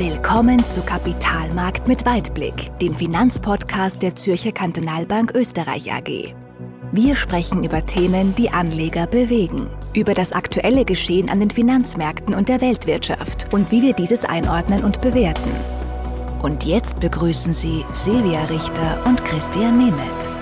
[0.00, 6.34] Willkommen zu Kapitalmarkt mit Weitblick, dem Finanzpodcast der Zürcher Kantonalbank Österreich AG.
[6.90, 12.48] Wir sprechen über Themen, die Anleger bewegen, über das aktuelle Geschehen an den Finanzmärkten und
[12.48, 15.50] der Weltwirtschaft und wie wir dieses einordnen und bewerten.
[16.40, 20.39] Und jetzt begrüßen Sie Silvia Richter und Christian Nemeth.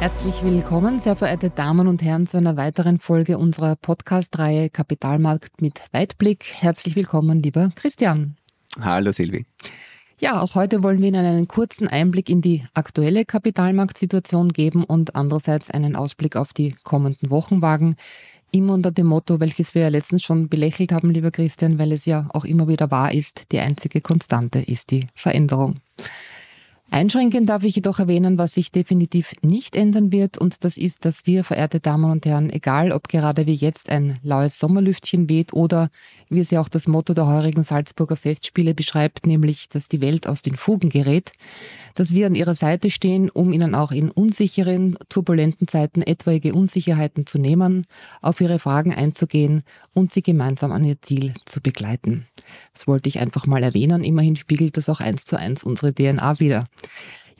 [0.00, 5.80] Herzlich willkommen, sehr verehrte Damen und Herren, zu einer weiteren Folge unserer Podcast-Reihe Kapitalmarkt mit
[5.90, 6.44] Weitblick.
[6.52, 8.36] Herzlich willkommen, lieber Christian.
[8.80, 9.44] Hallo Silvi.
[10.20, 15.16] Ja, auch heute wollen wir Ihnen einen kurzen Einblick in die aktuelle Kapitalmarktsituation geben und
[15.16, 17.96] andererseits einen Ausblick auf die kommenden Wochen wagen.
[18.52, 22.06] Immer unter dem Motto, welches wir ja letztens schon belächelt haben, lieber Christian, weil es
[22.06, 25.80] ja auch immer wieder wahr ist, die einzige Konstante ist die Veränderung.
[26.90, 31.26] Einschränken darf ich jedoch erwähnen, was sich definitiv nicht ändern wird, und das ist, dass
[31.26, 35.90] wir, verehrte Damen und Herren, egal ob gerade wie jetzt ein laues Sommerlüftchen weht oder
[36.30, 40.26] wie es ja auch das Motto der heurigen Salzburger Festspiele beschreibt, nämlich, dass die Welt
[40.26, 41.32] aus den Fugen gerät,
[41.94, 47.26] dass wir an ihrer Seite stehen, um ihnen auch in unsicheren, turbulenten Zeiten etwaige Unsicherheiten
[47.26, 47.86] zu nehmen,
[48.22, 49.62] auf ihre Fragen einzugehen
[49.92, 52.26] und sie gemeinsam an ihr Ziel zu begleiten.
[52.72, 54.04] Das wollte ich einfach mal erwähnen.
[54.04, 56.64] Immerhin spiegelt das auch eins zu eins unsere DNA wieder.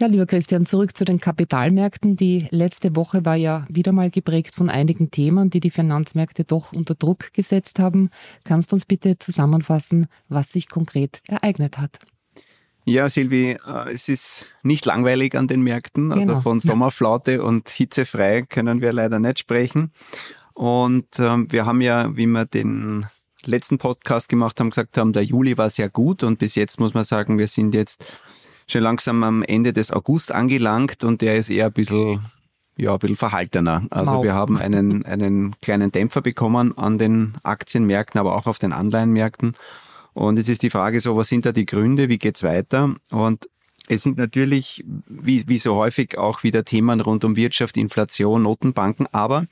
[0.01, 2.15] Ja, lieber Christian, zurück zu den Kapitalmärkten.
[2.15, 6.73] Die letzte Woche war ja wieder mal geprägt von einigen Themen, die die Finanzmärkte doch
[6.73, 8.11] unter Druck gesetzt haben.
[8.45, 11.99] Kannst du uns bitte zusammenfassen, was sich konkret ereignet hat?
[12.85, 16.13] Ja, Silvi, äh, es ist nicht langweilig an den Märkten.
[16.13, 16.41] Also genau.
[16.43, 19.93] von Sommerflaute und hitzefrei können wir leider nicht sprechen.
[20.55, 23.07] Und ähm, wir haben ja, wie wir den
[23.45, 26.95] letzten Podcast gemacht haben, gesagt haben, der Juli war sehr gut und bis jetzt muss
[26.95, 28.05] man sagen, wir sind jetzt
[28.67, 32.21] schon langsam am Ende des August angelangt und der ist eher ein bisschen,
[32.77, 33.87] ja, ein bisschen verhaltener.
[33.91, 34.23] Also Mau.
[34.23, 39.55] wir haben einen, einen kleinen Dämpfer bekommen an den Aktienmärkten, aber auch auf den Anleihenmärkten.
[40.13, 42.95] Und es ist die Frage so, was sind da die Gründe, wie geht's weiter?
[43.11, 43.49] Und
[43.89, 49.07] es sind natürlich, wie, wie so häufig, auch wieder Themen rund um Wirtschaft, Inflation, Notenbanken,
[49.13, 49.47] aber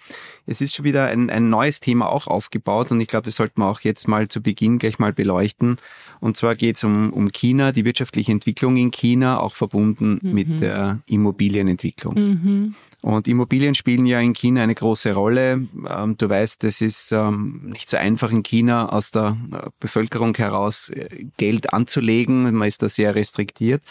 [0.47, 3.62] es ist schon wieder ein, ein neues Thema auch aufgebaut und ich glaube, das sollten
[3.62, 5.76] wir auch jetzt mal zu Beginn gleich mal beleuchten.
[6.20, 10.32] Und zwar geht es um, um China, die wirtschaftliche Entwicklung in China, auch verbunden mhm.
[10.32, 12.14] mit der Immobilienentwicklung.
[12.14, 12.74] Mhm.
[13.06, 15.68] Und Immobilien spielen ja in China eine große Rolle.
[15.88, 20.36] Ähm, du weißt, es ist ähm, nicht so einfach in China aus der äh, Bevölkerung
[20.36, 22.52] heraus äh, Geld anzulegen.
[22.52, 23.84] Man ist da sehr restriktiert.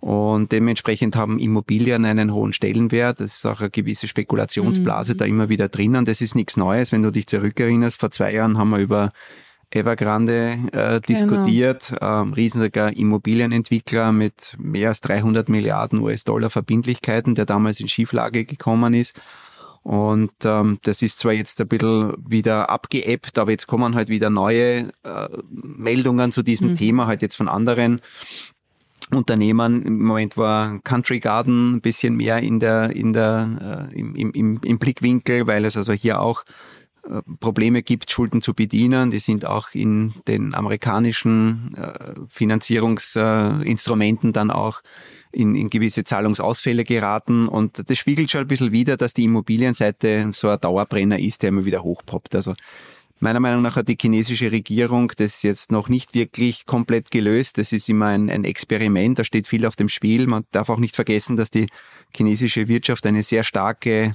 [0.00, 3.20] Und dementsprechend haben Immobilien einen hohen Stellenwert.
[3.20, 5.18] Das ist auch eine gewisse Spekulationsblase mhm.
[5.18, 6.06] da immer wieder drinnen.
[6.06, 6.90] Das ist nichts Neues.
[6.90, 9.12] Wenn du dich zurückerinnerst, vor zwei Jahren haben wir über
[9.70, 11.00] Evergrande äh, genau.
[11.00, 18.44] diskutiert, ähm, riesiger Immobilienentwickler mit mehr als 300 Milliarden US-Dollar Verbindlichkeiten, der damals in Schieflage
[18.44, 19.14] gekommen ist.
[19.82, 24.30] Und ähm, das ist zwar jetzt ein bisschen wieder abgeebbt, aber jetzt kommen halt wieder
[24.30, 26.76] neue äh, Meldungen zu diesem mhm.
[26.76, 28.00] Thema, halt jetzt von anderen
[29.10, 29.82] Unternehmern.
[29.82, 34.60] Im Moment war Country Garden ein bisschen mehr in der, in der, äh, im, im,
[34.64, 36.44] im Blickwinkel, weil es also hier auch
[37.40, 39.10] Probleme gibt, Schulden zu bedienen.
[39.10, 44.80] Die sind auch in den amerikanischen äh, Finanzierungsinstrumenten dann auch
[45.32, 47.48] in, in gewisse Zahlungsausfälle geraten.
[47.48, 51.48] Und das spiegelt schon ein bisschen wieder, dass die Immobilienseite so ein Dauerbrenner ist, der
[51.48, 52.36] immer wieder hochpoppt.
[52.36, 52.54] Also
[53.20, 57.56] Meiner Meinung nach hat die chinesische Regierung das jetzt noch nicht wirklich komplett gelöst.
[57.56, 60.26] Das ist immer ein, ein Experiment, da steht viel auf dem Spiel.
[60.26, 61.68] Man darf auch nicht vergessen, dass die
[62.14, 64.14] chinesische Wirtschaft eine sehr starke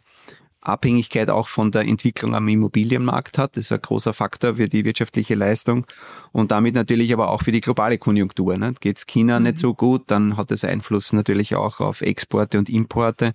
[0.70, 3.58] Abhängigkeit auch von der Entwicklung am Immobilienmarkt hat.
[3.58, 5.86] Das ist ein großer Faktor für die wirtschaftliche Leistung
[6.32, 8.58] und damit natürlich aber auch für die globale Konjunktur.
[8.58, 8.74] Ne?
[8.80, 9.46] Geht es China mhm.
[9.46, 13.34] nicht so gut, dann hat das Einfluss natürlich auch auf Exporte und Importe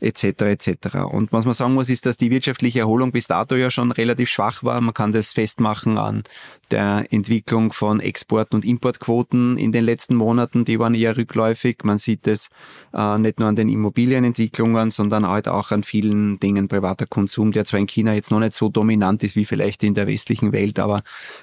[0.00, 0.24] etc.
[0.42, 0.96] etc.
[1.10, 4.28] Und was man sagen muss, ist, dass die wirtschaftliche Erholung bis dato ja schon relativ
[4.28, 4.80] schwach war.
[4.80, 6.24] Man kann das festmachen an
[6.72, 11.78] der Entwicklung von Export- und Importquoten in den letzten Monaten, die waren eher rückläufig.
[11.84, 12.48] Man sieht es
[12.94, 17.64] äh, nicht nur an den Immobilienentwicklungen, sondern halt auch an vielen Dingen privater Konsum, der
[17.64, 20.78] zwar in China jetzt noch nicht so dominant ist wie vielleicht in der westlichen Welt,
[20.78, 21.02] aber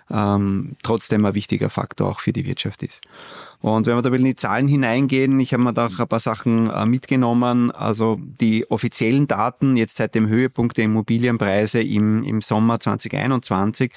[0.09, 3.01] ähm, trotzdem ein wichtiger Faktor auch für die Wirtschaft ist.
[3.61, 6.19] Und wenn wir da in die Zahlen hineingehen, ich habe mir da auch ein paar
[6.19, 7.71] Sachen äh, mitgenommen.
[7.71, 13.91] Also die offiziellen Daten jetzt seit dem Höhepunkt der Immobilienpreise im, im Sommer 2021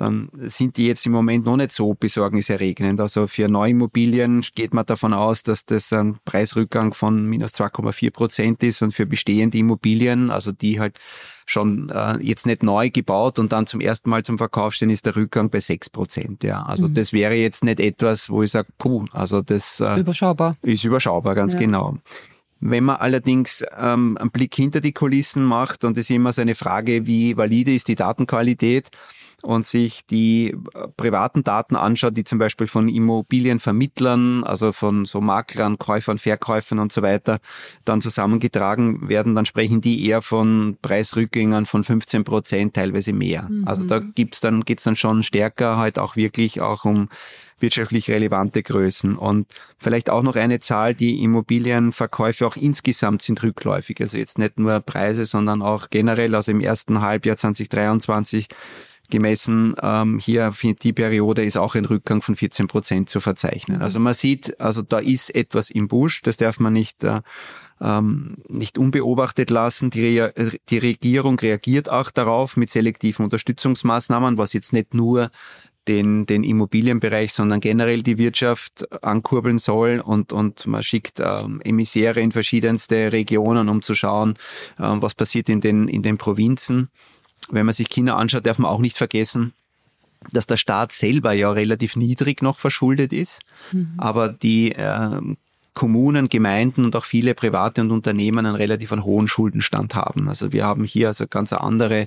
[0.00, 3.00] dann sind die jetzt im Moment noch nicht so besorgniserregend.
[3.00, 8.62] Also für Neuimmobilien geht man davon aus, dass das ein Preisrückgang von minus 2,4 Prozent
[8.62, 10.98] ist und für bestehende Immobilien, also die halt
[11.44, 15.04] schon äh, jetzt nicht neu gebaut und dann zum ersten Mal zum Verkauf stehen, ist
[15.04, 16.44] der Rückgang bei 6 Prozent.
[16.44, 16.62] Ja.
[16.62, 16.94] Also mhm.
[16.94, 20.56] das wäre jetzt nicht etwas, wo ich sage, puh, also das äh, überschaubar.
[20.62, 21.58] ist überschaubar, ganz ja.
[21.58, 21.98] genau.
[22.60, 26.42] Wenn man allerdings ähm, einen Blick hinter die Kulissen macht, und es ist immer so
[26.42, 28.90] eine Frage, wie valide ist die Datenqualität,
[29.42, 35.20] und sich die äh, privaten Daten anschaut, die zum Beispiel von Immobilienvermittlern, also von so
[35.20, 37.38] Maklern, Käufern, Verkäufern und so weiter,
[37.84, 43.48] dann zusammengetragen werden, dann sprechen die eher von Preisrückgängen von 15 Prozent, teilweise mehr.
[43.48, 43.66] Mhm.
[43.66, 47.08] Also da gibt's dann, geht's dann schon stärker halt auch wirklich auch um
[47.60, 49.16] wirtschaftlich relevante Größen.
[49.16, 49.46] Und
[49.78, 54.00] vielleicht auch noch eine Zahl, die Immobilienverkäufe auch insgesamt sind rückläufig.
[54.00, 58.48] Also jetzt nicht nur Preise, sondern auch generell, also im ersten Halbjahr 2023
[59.10, 63.82] gemessen, ähm, hier die Periode ist auch ein Rückgang von 14 Prozent zu verzeichnen.
[63.82, 67.20] Also man sieht, also da ist etwas im Busch, das darf man nicht äh,
[67.80, 69.90] ähm, nicht unbeobachtet lassen.
[69.90, 70.32] Die, Re
[70.68, 75.30] die Regierung reagiert auch darauf mit selektiven Unterstützungsmaßnahmen, was jetzt nicht nur
[75.88, 82.20] den, den Immobilienbereich, sondern generell die Wirtschaft ankurbeln soll und, und man schickt ähm, Emissäre
[82.20, 84.34] in verschiedenste Regionen, um zu schauen,
[84.78, 86.90] ähm, was passiert in den, in den Provinzen.
[87.50, 89.52] Wenn man sich China anschaut, darf man auch nicht vergessen,
[90.32, 93.40] dass der Staat selber ja relativ niedrig noch verschuldet ist,
[93.72, 93.94] mhm.
[93.96, 95.20] aber die äh,
[95.72, 100.28] Kommunen, Gemeinden und auch viele private und Unternehmen einen relativ einen hohen Schuldenstand haben.
[100.28, 102.06] Also wir haben hier also ganz andere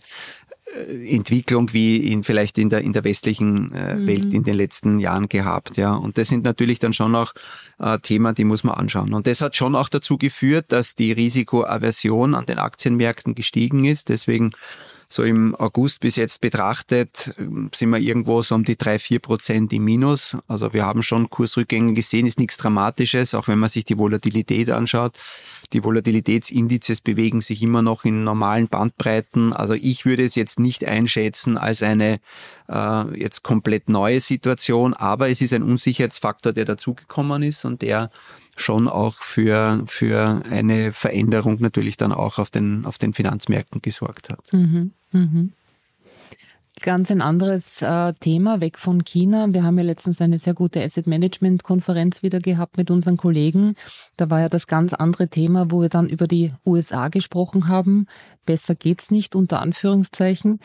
[0.90, 4.07] äh, Entwicklung wie in vielleicht in der in der westlichen äh, mhm.
[4.07, 5.94] Welt in den letzten Jahren gehabt, ja.
[5.94, 7.34] Und das sind natürlich dann schon auch
[7.80, 9.13] äh, Themen, die muss man anschauen.
[9.13, 14.10] Und das hat schon auch dazu geführt, dass die Risikoaversion an den Aktienmärkten gestiegen ist.
[14.10, 14.51] Deswegen
[15.13, 17.36] so im August bis jetzt betrachtet,
[17.71, 20.36] sind wir irgendwo so um die drei vier Prozent im Minus.
[20.48, 24.71] Also wir haben schon Kursrückgänge gesehen, ist nichts Dramatisches, auch wenn man sich die Volatilität
[24.71, 25.13] anschaut.
[25.71, 29.54] Die Volatilitätsindizes bewegen sich immer noch in normalen Bandbreiten.
[29.54, 32.19] Also ich würde es jetzt nicht einschätzen als eine
[32.68, 38.09] äh, jetzt komplett neue Situation, aber es ist ein Unsicherheitsfaktor, der dazugekommen ist und der
[38.55, 44.29] schon auch für, für eine Veränderung natürlich dann auch auf den, auf den Finanzmärkten gesorgt
[44.29, 44.51] hat.
[44.53, 45.53] Mhm, mhm.
[46.81, 49.53] Ganz ein anderes äh, Thema, weg von China.
[49.53, 53.75] Wir haben ja letztens eine sehr gute Asset Management Konferenz wieder gehabt mit unseren Kollegen.
[54.17, 58.07] Da war ja das ganz andere Thema, wo wir dann über die USA gesprochen haben.
[58.45, 60.59] Besser geht's nicht, unter Anführungszeichen.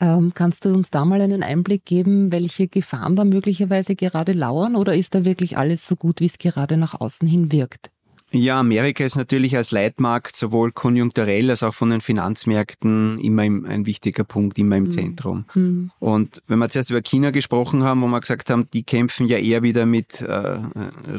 [0.00, 4.76] Ähm, kannst du uns da mal einen Einblick geben, welche Gefahren da möglicherweise gerade lauern
[4.76, 7.90] oder ist da wirklich alles so gut, wie es gerade nach außen hin wirkt?
[8.32, 13.64] Ja, Amerika ist natürlich als Leitmarkt sowohl konjunkturell als auch von den Finanzmärkten immer im,
[13.64, 14.90] ein wichtiger Punkt, immer im mhm.
[14.92, 15.44] Zentrum.
[15.54, 15.90] Mhm.
[15.98, 19.38] Und wenn wir zuerst über China gesprochen haben, wo wir gesagt haben, die kämpfen ja
[19.38, 20.58] eher wieder mit äh,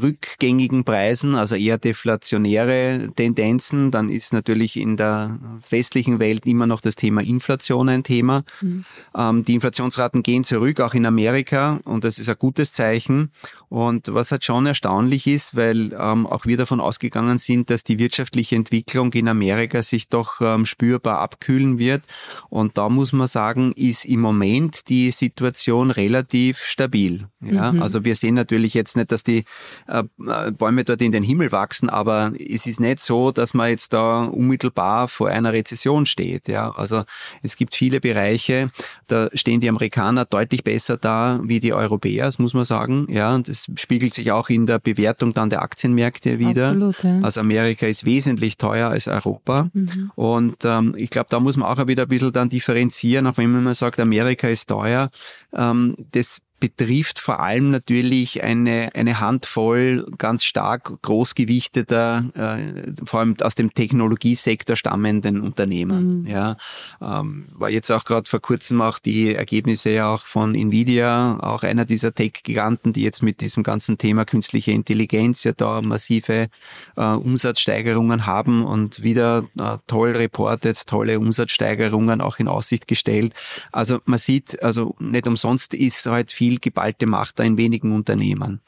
[0.01, 5.37] rückgängigen Preisen, also eher deflationäre Tendenzen, dann ist natürlich in der
[5.69, 8.43] westlichen Welt immer noch das Thema Inflation ein Thema.
[8.61, 8.85] Mhm.
[9.17, 13.31] Ähm, die Inflationsraten gehen zurück, auch in Amerika, und das ist ein gutes Zeichen.
[13.67, 17.97] Und was halt schon erstaunlich ist, weil ähm, auch wir davon ausgegangen sind, dass die
[17.97, 22.03] wirtschaftliche Entwicklung in Amerika sich doch ähm, spürbar abkühlen wird.
[22.49, 27.27] Und da muss man sagen, ist im Moment die Situation relativ stabil.
[27.41, 27.81] Ja, mhm.
[27.81, 29.45] also wir sehen natürlich jetzt nicht, dass die
[29.87, 30.03] äh,
[30.51, 34.25] Bäume dort in den Himmel wachsen, aber es ist nicht so, dass man jetzt da
[34.25, 36.47] unmittelbar vor einer Rezession steht.
[36.47, 37.03] Ja, also
[37.41, 38.69] es gibt viele Bereiche,
[39.07, 43.07] da stehen die Amerikaner deutlich besser da wie die Europäer, das muss man sagen.
[43.09, 46.69] Ja, und das das spiegelt sich auch in der Bewertung dann der Aktienmärkte wieder.
[46.69, 47.19] Absolut, ja.
[47.21, 49.69] Also Amerika ist wesentlich teuer als Europa.
[49.73, 50.11] Mhm.
[50.15, 53.51] Und ähm, ich glaube, da muss man auch wieder ein bisschen dann differenzieren, auch wenn
[53.51, 55.09] man sagt, Amerika ist teuer.
[55.53, 63.35] Ähm, das betrifft vor allem natürlich eine, eine Handvoll ganz stark großgewichteter, äh, vor allem
[63.41, 66.21] aus dem Technologiesektor stammenden Unternehmen.
[66.21, 66.27] Mhm.
[66.27, 66.55] Ja,
[67.01, 71.63] ähm, war jetzt auch gerade vor kurzem auch die Ergebnisse ja auch von Nvidia, auch
[71.63, 76.47] einer dieser Tech-Giganten, die jetzt mit diesem ganzen Thema künstliche Intelligenz ja da massive
[76.95, 83.33] äh, Umsatzsteigerungen haben und wieder äh, toll reportet, tolle Umsatzsteigerungen auch in Aussicht gestellt.
[83.71, 87.93] Also man sieht, also nicht umsonst ist halt viel viel geballte Macht da in wenigen
[87.93, 88.59] Unternehmen.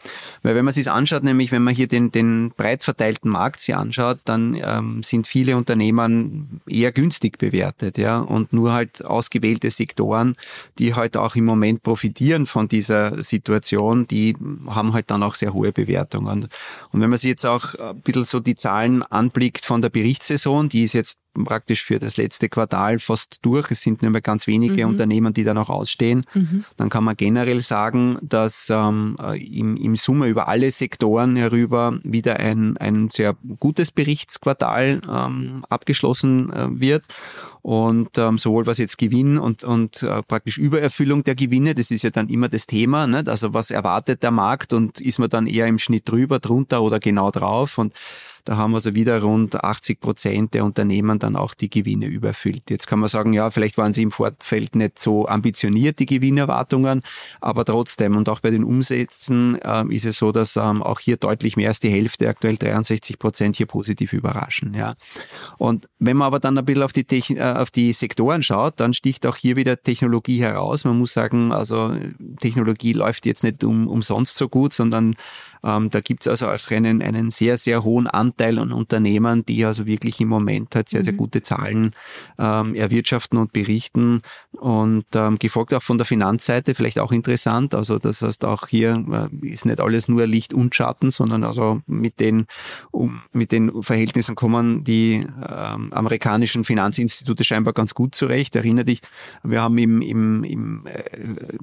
[0.42, 3.76] Weil wenn man sich anschaut, nämlich wenn man hier den, den breit verteilten Markt sich
[3.76, 10.36] anschaut, dann ähm, sind viele Unternehmen eher günstig bewertet, ja, und nur halt ausgewählte Sektoren,
[10.80, 14.38] die halt auch im Moment profitieren von dieser Situation, die
[14.68, 16.48] haben halt dann auch sehr hohe Bewertungen.
[16.92, 20.70] Und wenn man sich jetzt auch ein bisschen so die Zahlen anblickt von der Berichtssaison,
[20.70, 23.72] die ist jetzt praktisch für das letzte Quartal fast durch.
[23.72, 24.94] Es sind nur mehr ganz wenige mhm.
[24.94, 26.26] Unternehmen, die da noch ausstehen.
[26.34, 26.66] Mhm.
[26.78, 32.40] Dann kann man generell sagen, dass ähm, im, im Summe über alle Sektoren herüber wieder
[32.40, 37.04] ein, ein sehr gutes Berichtsquartal ähm, abgeschlossen äh, wird.
[37.64, 42.04] Und ähm, sowohl was jetzt Gewinn und, und äh, praktisch Übererfüllung der Gewinne, das ist
[42.04, 43.08] ja dann immer das Thema.
[43.08, 43.28] Nicht?
[43.28, 47.00] Also was erwartet der Markt und ist man dann eher im Schnitt drüber, drunter oder
[47.00, 47.80] genau drauf?
[47.80, 47.94] Und
[48.46, 52.70] Da haben also wieder rund 80 Prozent der Unternehmen dann auch die Gewinne überfüllt.
[52.70, 57.02] Jetzt kann man sagen, ja, vielleicht waren sie im Vorfeld nicht so ambitioniert, die Gewinnerwartungen,
[57.42, 61.18] aber trotzdem und auch bei den Umsätzen äh, ist es so, dass ähm, auch hier
[61.18, 64.74] deutlich mehr als die Hälfte, aktuell 63 Prozent, hier positiv überraschen.
[64.74, 64.96] Ja.
[65.58, 68.80] Und wenn man aber dann ein bisschen auf die, Techn äh, auf die Sektoren schaut,
[68.80, 70.84] dann sticht auch hier wieder Technologie heraus.
[70.84, 71.96] Man muss sagen, also
[72.40, 75.16] Technologie läuft jetzt nicht um, umsonst so gut, sondern
[75.64, 79.64] ähm, da gibt es also auch einen, einen sehr, sehr hohen Anteil an Unternehmen, die
[79.64, 81.18] also wirklich im Moment halt sehr, sehr mhm.
[81.18, 81.92] gute Zahlen
[82.38, 84.22] ähm, erwirtschaften und berichten.
[84.52, 87.74] Und ähm, gefolgt auch von der Finanzseite, vielleicht auch interessant.
[87.74, 91.82] Also das heißt, auch hier äh, ist nicht alles nur Licht und Schatten, sondern also
[91.88, 92.46] mit den,
[92.92, 98.56] um, mit den Verhältnissen kommen die ähm, amerikanischen Finanzinstitute scheinbar ganz gut zurecht.
[98.56, 99.02] Erinnere dich,
[99.44, 101.04] wir haben im, im, im äh,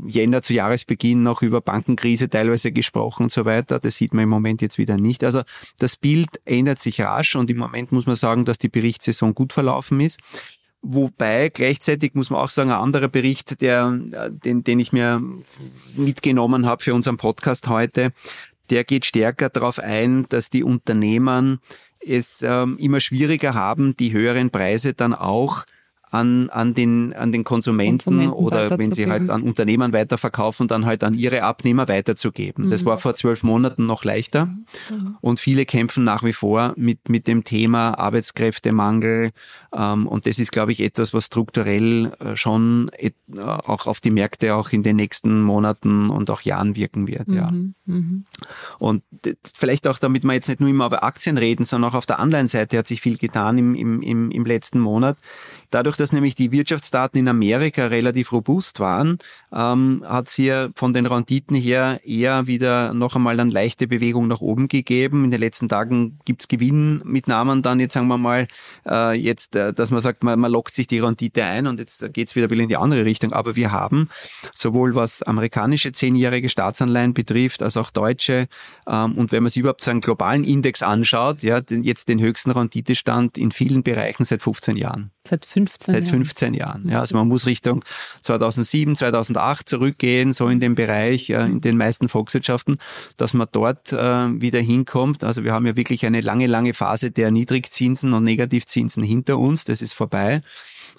[0.07, 3.79] Jänner zu Jahresbeginn noch über Bankenkrise teilweise gesprochen und so weiter.
[3.79, 5.25] Das das sieht man im Moment jetzt wieder nicht.
[5.25, 5.43] Also
[5.81, 9.53] das Bild ändert sich rasch und im Moment muss man sagen, dass die Berichtssaison gut
[9.53, 10.21] verlaufen ist.
[10.81, 13.91] Wobei gleichzeitig muss man auch sagen, ein anderer Bericht, der,
[14.31, 15.21] den, den ich mir
[15.97, 18.13] mitgenommen habe für unseren Podcast heute,
[18.71, 21.59] der geht stärker darauf ein, dass die Unternehmen
[21.99, 25.65] es ähm, immer schwieriger haben, die höheren Preise dann auch
[26.11, 30.87] an, an, den, an den Konsumenten, Konsumenten oder wenn sie halt an Unternehmen weiterverkaufen, dann
[30.87, 32.67] halt an ihre Abnehmer weiterzugeben.
[32.67, 32.71] Mhm.
[32.71, 35.17] Das war vor zwölf Monaten noch leichter mhm.
[35.21, 39.31] und viele kämpfen nach wie vor mit, mit dem Thema Arbeitskräftemangel
[39.73, 44.01] ähm, und das ist, glaube ich, etwas, was strukturell äh, schon et, äh, auch auf
[44.01, 47.29] die Märkte auch in den nächsten Monaten und auch Jahren wirken wird.
[47.29, 47.37] Mhm.
[47.37, 47.51] Ja.
[47.87, 48.25] Mhm.
[48.79, 49.03] Und
[49.55, 52.19] vielleicht auch, damit wir jetzt nicht nur immer über Aktien reden, sondern auch auf der
[52.19, 55.19] Anleihenseite hat sich viel getan im, im, im, im letzten Monat.
[55.71, 59.19] Dadurch, dass nämlich die Wirtschaftsdaten in Amerika relativ robust waren,
[59.53, 64.29] ähm, hat es hier von den Renditen her eher wieder noch einmal eine leichte Bewegung
[64.29, 65.25] nach oben gegeben.
[65.25, 68.49] In den letzten Tagen gibt's Gewinnmitnahmen dann jetzt sagen wir mal,
[68.87, 72.13] äh, jetzt, äh, dass man sagt, man, man lockt sich die Rendite ein und jetzt
[72.13, 73.33] geht's wieder ein bisschen in die andere Richtung.
[73.33, 74.09] Aber wir haben
[74.55, 78.49] sowohl was amerikanische zehnjährige Staatsanleihen betrifft, als auch deutsche
[78.87, 82.21] ähm, und wenn man sich überhaupt so einen globalen Index anschaut, ja, den, jetzt den
[82.21, 85.11] höchsten Renditestand in vielen Bereichen seit 15 Jahren.
[85.27, 86.85] Seit 15 Seit 15 Jahren.
[86.85, 86.89] Jahren.
[86.89, 87.85] Ja, also man muss Richtung
[88.23, 92.79] 2007, 2008 zurückgehen, so in dem Bereich, äh, in den meisten Volkswirtschaften,
[93.17, 93.97] dass man dort äh,
[94.41, 95.23] wieder hinkommt.
[95.23, 99.65] Also wir haben ja wirklich eine lange, lange Phase der Niedrigzinsen und Negativzinsen hinter uns.
[99.65, 100.41] Das ist vorbei.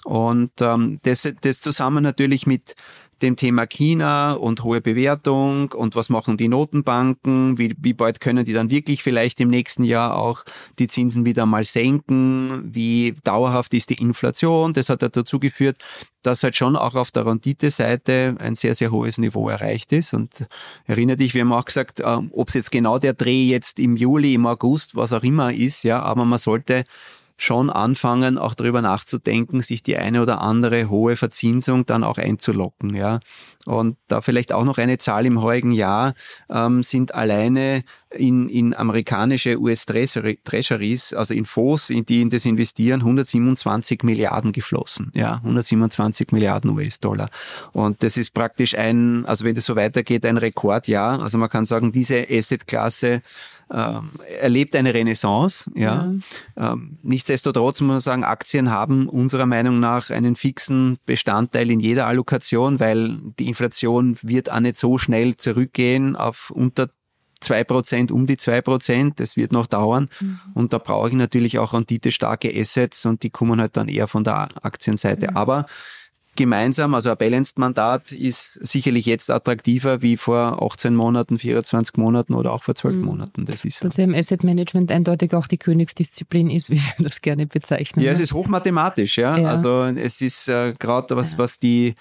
[0.04, 2.74] Und ähm, das, das zusammen natürlich mit
[3.22, 8.44] dem Thema China und hohe Bewertung und was machen die Notenbanken, wie, wie bald können
[8.44, 10.44] die dann wirklich vielleicht im nächsten Jahr auch
[10.78, 15.78] die Zinsen wieder mal senken, wie dauerhaft ist die Inflation, das hat dazu geführt,
[16.22, 20.14] dass halt schon auch auf der Rendite-Seite ein sehr, sehr hohes Niveau erreicht ist.
[20.14, 20.46] Und
[20.86, 23.96] erinnere dich, wir haben auch gesagt, äh, ob es jetzt genau der Dreh jetzt im
[23.96, 26.84] Juli, im August, was auch immer ist, ja, aber man sollte
[27.36, 32.94] schon anfangen, auch darüber nachzudenken, sich die eine oder andere hohe Verzinsung dann auch einzulocken.
[32.94, 33.20] Ja.
[33.64, 36.14] Und da vielleicht auch noch eine Zahl im heurigen Jahr
[36.50, 43.00] ähm, sind alleine in, in amerikanische US-Treasuries, also in Fonds, in die in das investieren,
[43.00, 45.12] 127 Milliarden geflossen.
[45.14, 47.28] Ja, 127 Milliarden US-Dollar.
[47.72, 51.22] Und das ist praktisch ein, also wenn das so weitergeht, ein Rekordjahr.
[51.22, 53.22] Also man kann sagen, diese Asset-Klasse
[53.72, 55.70] erlebt eine Renaissance.
[55.74, 56.12] Ja.
[56.56, 56.72] ja.
[56.72, 62.06] Ähm, nichtsdestotrotz muss man sagen, Aktien haben unserer Meinung nach einen fixen Bestandteil in jeder
[62.06, 66.88] Allokation, weil die Inflation wird auch nicht so schnell zurückgehen auf unter
[67.42, 70.08] 2%, um die 2%, das wird noch dauern.
[70.20, 70.38] Mhm.
[70.54, 74.24] Und da brauche ich natürlich auch renditestarke Assets und die kommen halt dann eher von
[74.24, 75.30] der Aktienseite.
[75.30, 75.36] Mhm.
[75.36, 75.66] Aber
[76.36, 82.52] gemeinsam, also ein Balanced-Mandat ist sicherlich jetzt attraktiver wie vor 18 Monaten, 24 Monaten oder
[82.52, 83.04] auch vor 12 mhm.
[83.04, 83.44] Monaten.
[83.44, 83.84] Das ist.
[83.84, 88.04] Dass ja im Asset Management eindeutig auch die Königsdisziplin ist, wie wir das gerne bezeichnen.
[88.04, 89.36] Ja, es ist hochmathematisch, ja.
[89.36, 89.48] ja.
[89.48, 91.38] Also es ist äh, gerade was, ja.
[91.38, 91.94] was die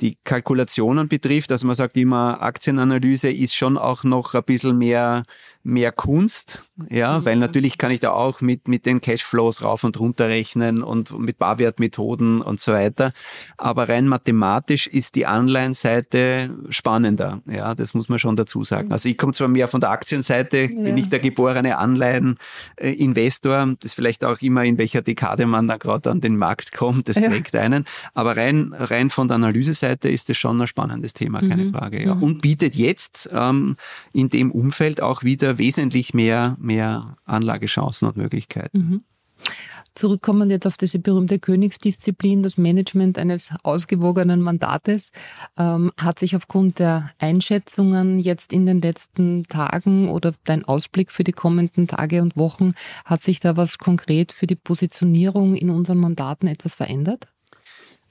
[0.00, 5.22] die Kalkulationen betrifft, also man sagt immer, Aktienanalyse ist schon auch noch ein bisschen mehr
[5.64, 7.24] mehr Kunst, ja, mhm.
[7.24, 11.16] weil natürlich kann ich da auch mit, mit den Cashflows rauf und runter rechnen und
[11.18, 13.12] mit Barwertmethoden und so weiter.
[13.58, 18.88] Aber rein mathematisch ist die Anleihenseite spannender, ja, das muss man schon dazu sagen.
[18.88, 18.92] Mhm.
[18.92, 20.68] Also ich komme zwar mehr von der Aktienseite, ja.
[20.68, 25.76] bin ich der geborene Anleiheninvestor, das ist vielleicht auch immer in welcher Dekade man da
[25.76, 27.60] gerade an den Markt kommt, das prägt ja.
[27.60, 27.84] einen.
[28.14, 31.72] Aber rein, rein von der Analyseseite ist das schon ein spannendes Thema, keine mhm.
[31.72, 32.02] Frage.
[32.02, 32.16] Ja.
[32.16, 32.22] Mhm.
[32.22, 33.76] Und bietet jetzt ähm,
[34.12, 38.78] in dem Umfeld auch wieder wesentlich mehr, mehr Anlagechancen und Möglichkeiten.
[38.78, 39.04] Mhm.
[39.94, 45.12] Zurückkommen jetzt auf diese berühmte Königsdisziplin, das Management eines ausgewogenen Mandates,
[45.58, 51.24] ähm, hat sich aufgrund der Einschätzungen jetzt in den letzten Tagen oder dein Ausblick für
[51.24, 52.72] die kommenden Tage und Wochen,
[53.04, 57.28] hat sich da was konkret für die Positionierung in unseren Mandaten etwas verändert?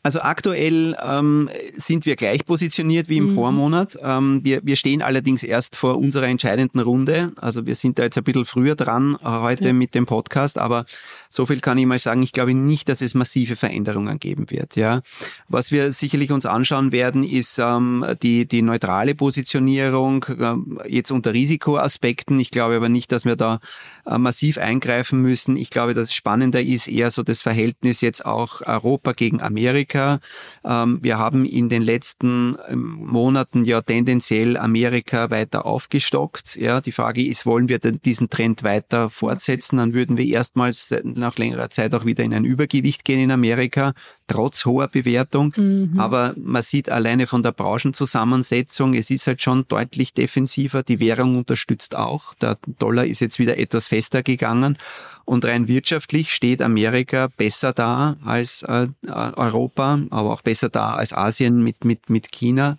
[0.04, 3.36] Also aktuell ähm, sind wir gleich positioniert wie im mhm.
[3.36, 4.00] Vormonat.
[4.02, 7.34] Ähm, wir, wir stehen allerdings erst vor unserer entscheidenden Runde.
[7.40, 9.74] Also wir sind da jetzt ein bisschen früher dran äh, heute ja.
[9.74, 10.86] mit dem Podcast, aber
[11.30, 12.24] so viel kann ich mal sagen.
[12.24, 14.76] Ich glaube nicht, dass es massive Veränderungen geben wird.
[14.76, 15.02] Ja,
[15.50, 21.32] was wir sicherlich uns anschauen werden, ist ähm, die die neutrale Positionierung äh, jetzt unter
[21.32, 22.40] Risikoaspekten.
[22.40, 23.60] Ich glaube aber nicht, dass wir da
[24.08, 25.58] äh, massiv eingreifen müssen.
[25.58, 29.91] Ich glaube, das Spannende ist eher so das Verhältnis jetzt auch Europa gegen Amerika.
[29.96, 36.56] Ähm, wir haben in den letzten ähm, Monaten ja tendenziell Amerika weiter aufgestockt.
[36.56, 39.78] Ja, die Frage ist, wollen wir denn diesen Trend weiter fortsetzen?
[39.78, 43.94] Dann würden wir erstmals nach längerer Zeit auch wieder in ein Übergewicht gehen in Amerika
[44.32, 45.54] trotz hoher Bewertung.
[45.56, 46.00] Mhm.
[46.00, 50.84] Aber man sieht alleine von der Branchenzusammensetzung, es ist halt schon deutlich defensiver.
[50.84, 52.34] Die Währung unterstützt auch.
[52.36, 54.78] Der Dollar ist jetzt wieder etwas fester gegangen.
[55.26, 61.14] Und rein wirtschaftlich steht Amerika besser da als äh, Europa, aber auch besser da als
[61.14, 62.78] Asien mit, mit, mit China.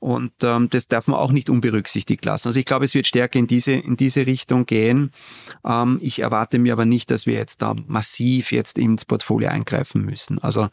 [0.00, 2.48] Und ähm, das darf man auch nicht unberücksichtigt lassen.
[2.48, 5.10] Also ich glaube, es wird stärker in diese, in diese Richtung gehen.
[5.64, 10.02] Ähm, ich erwarte mir aber nicht, dass wir jetzt da massiv jetzt ins Portfolio eingreifen
[10.02, 10.38] müssen.
[10.38, 10.68] Also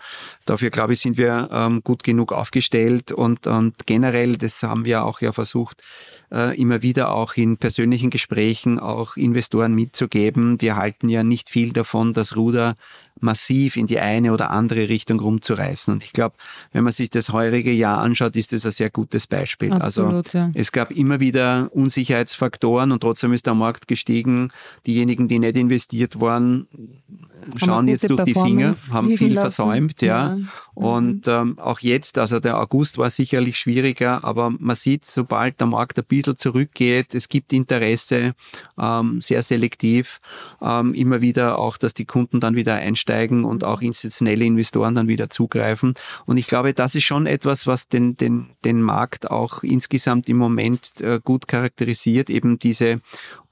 [0.45, 5.03] dafür, glaube ich, sind wir ähm, gut genug aufgestellt und, und generell, das haben wir
[5.05, 5.81] auch ja versucht,
[6.31, 10.61] äh, immer wieder auch in persönlichen Gesprächen auch Investoren mitzugeben.
[10.61, 12.75] Wir halten ja nicht viel davon, das Ruder
[13.21, 15.93] massiv in die eine oder andere Richtung rumzureißen.
[15.93, 16.35] Und ich glaube,
[16.73, 19.71] wenn man sich das heurige Jahr anschaut, ist das ein sehr gutes Beispiel.
[19.71, 20.51] Also Absolut, also ja.
[20.53, 24.51] es gab immer wieder Unsicherheitsfaktoren und trotzdem ist der Markt gestiegen.
[24.85, 26.67] Diejenigen, die nicht investiert waren,
[27.55, 29.55] schauen jetzt durch die Finger, haben viel lassen.
[29.55, 30.35] versäumt, ja.
[30.35, 30.37] ja.
[30.73, 31.33] Und mhm.
[31.33, 35.97] ähm, auch jetzt, also der August war sicherlich schwieriger, aber man sieht, sobald der Markt
[35.97, 38.33] ein bisschen zurückgeht, es gibt Interesse,
[38.77, 40.19] ähm, sehr selektiv,
[40.61, 43.04] ähm, immer wieder auch, dass die Kunden dann wieder einsteigen
[43.45, 45.93] und auch institutionelle Investoren dann wieder zugreifen.
[46.25, 50.37] Und ich glaube, das ist schon etwas, was den, den, den Markt auch insgesamt im
[50.37, 53.01] Moment äh, gut charakterisiert, eben diese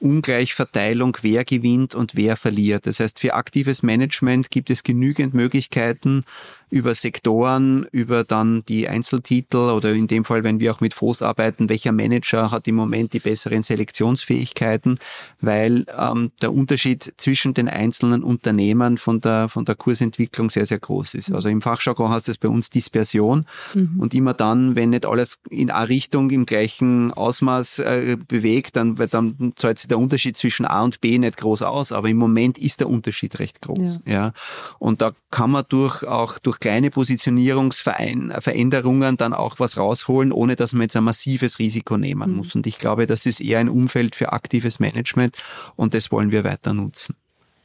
[0.03, 2.85] Ungleichverteilung, wer gewinnt und wer verliert.
[2.87, 6.25] Das heißt, für aktives Management gibt es genügend Möglichkeiten,
[6.73, 11.21] über Sektoren, über dann die Einzeltitel oder in dem Fall, wenn wir auch mit Fonds
[11.21, 14.97] arbeiten, welcher Manager hat im Moment die besseren Selektionsfähigkeiten,
[15.39, 20.79] weil ähm, der Unterschied zwischen den einzelnen Unternehmen von der, von der Kursentwicklung sehr, sehr
[20.79, 21.31] groß ist.
[21.31, 23.99] Also im Fachjargon heißt es bei uns Dispersion mhm.
[23.99, 28.95] und immer dann, wenn nicht alles in eine Richtung im gleichen Ausmaß äh, bewegt, dann,
[28.95, 32.57] dann zahlt sich der Unterschied zwischen A und B nicht groß aus, aber im Moment
[32.57, 33.99] ist der Unterschied recht groß.
[34.05, 34.11] Ja.
[34.11, 34.33] ja.
[34.79, 40.73] Und da kann man durch auch durch kleine Positionierungsveränderungen dann auch was rausholen, ohne dass
[40.73, 42.37] man jetzt ein massives Risiko nehmen mhm.
[42.37, 42.55] muss.
[42.55, 45.35] Und ich glaube, das ist eher ein Umfeld für aktives Management
[45.75, 47.15] und das wollen wir weiter nutzen.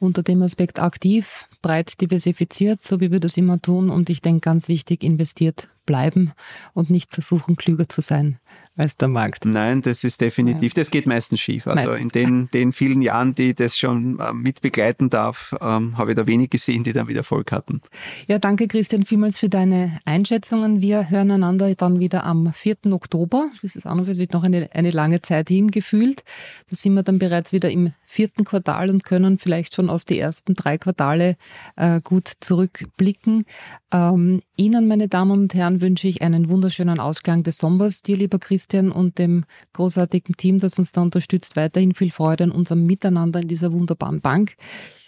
[0.00, 4.38] Unter dem Aspekt aktiv, breit diversifiziert, so wie wir das immer tun und ich denke
[4.40, 6.30] ganz wichtig, investiert bleiben
[6.72, 8.38] und nicht versuchen, klüger zu sein
[8.78, 9.44] als der Markt.
[9.44, 11.66] Nein, das ist definitiv, das geht meistens schief.
[11.66, 12.14] Also meistens.
[12.14, 16.12] in den, den vielen Jahren, die ich das schon äh, mit begleiten darf, ähm, habe
[16.12, 17.82] ich da wenig gesehen, die dann wieder Erfolg hatten.
[18.26, 20.80] Ja, danke Christian vielmals für deine Einschätzungen.
[20.80, 22.76] Wir hören einander dann wieder am 4.
[22.90, 23.50] Oktober.
[23.52, 26.22] Das ist für sich noch eine, eine lange Zeit hingefühlt.
[26.70, 30.18] Da sind wir dann bereits wieder im vierten Quartal und können vielleicht schon auf die
[30.18, 31.36] ersten drei Quartale
[31.76, 33.44] äh, gut zurückblicken.
[33.92, 38.02] Ähm, Ihnen, meine Damen und Herren, wünsche ich einen wunderschönen Ausklang des Sommers.
[38.02, 42.50] Dir, lieber Christian, und dem großartigen Team, das uns da unterstützt, weiterhin viel Freude an
[42.50, 44.56] unserem Miteinander in dieser wunderbaren Bank.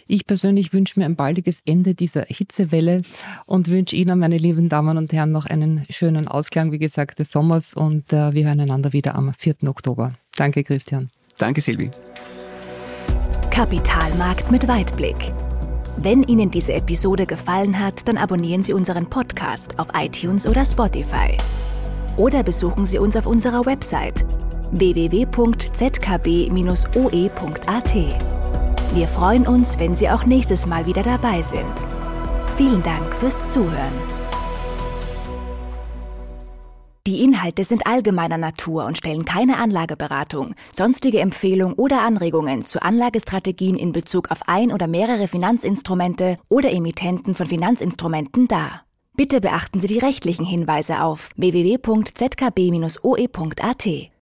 [0.07, 3.03] Ich persönlich wünsche mir ein baldiges Ende dieser Hitzewelle
[3.47, 7.31] und wünsche Ihnen, meine lieben Damen und Herren, noch einen schönen Ausklang, wie gesagt, des
[7.31, 9.57] Sommers und äh, wir hören einander wieder am 4.
[9.67, 10.15] Oktober.
[10.37, 11.11] Danke, Christian.
[11.39, 11.91] Danke, Silvi.
[13.51, 15.33] Kapitalmarkt mit Weitblick.
[15.99, 21.37] Wenn Ihnen diese Episode gefallen hat, dann abonnieren Sie unseren Podcast auf iTunes oder Spotify.
[22.17, 24.25] Oder besuchen Sie uns auf unserer Website
[24.73, 25.31] www.zkb-oe.at.
[28.93, 31.65] Wir freuen uns, wenn Sie auch nächstes Mal wieder dabei sind.
[32.57, 33.93] Vielen Dank fürs Zuhören.
[37.07, 43.77] Die Inhalte sind allgemeiner Natur und stellen keine Anlageberatung, sonstige Empfehlung oder Anregungen zu Anlagestrategien
[43.77, 48.83] in Bezug auf ein oder mehrere Finanzinstrumente oder Emittenten von Finanzinstrumenten dar.
[49.17, 52.11] Bitte beachten Sie die rechtlichen Hinweise auf www.zkb-oe.at.